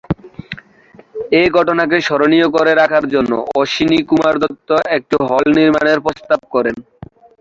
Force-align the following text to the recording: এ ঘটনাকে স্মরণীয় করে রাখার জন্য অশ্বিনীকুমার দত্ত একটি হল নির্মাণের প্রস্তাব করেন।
এ 1.33 1.53
ঘটনাকে 1.57 1.97
স্মরণীয় 2.01 2.47
করে 2.55 2.71
রাখার 2.75 3.05
জন্য 3.13 3.31
অশ্বিনীকুমার 3.55 4.35
দত্ত 4.43 4.69
একটি 4.97 5.15
হল 5.23 5.43
নির্মাণের 5.57 5.99
প্রস্তাব 6.05 6.39
করেন। 6.53 6.75